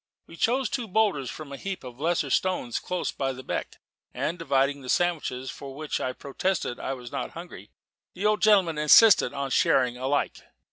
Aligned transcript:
We 0.25 0.35
chose 0.35 0.67
two 0.67 0.87
boulders 0.87 1.29
from 1.29 1.51
a 1.51 1.57
heap 1.57 1.83
of 1.83 1.99
lesser 1.99 2.31
stones 2.31 2.79
close 2.79 3.11
beside 3.11 3.35
the 3.35 3.43
beck, 3.43 3.75
and 4.15 4.39
divided 4.39 4.81
the 4.81 4.89
sandwiches, 4.89 5.51
for 5.51 5.87
though 5.87 6.03
I 6.03 6.11
protested 6.13 6.79
I 6.79 6.93
was 6.95 7.11
not 7.11 7.33
hungry, 7.33 7.69
the 8.15 8.25
old 8.25 8.41
gentleman 8.41 8.79
insisted 8.79 9.31
on 9.31 9.39
our 9.39 9.51
sharing 9.51 9.97
alike. 9.97 10.41